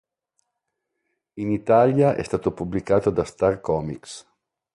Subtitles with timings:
[1.35, 4.25] In Italia è stato pubblicato da Star Comics.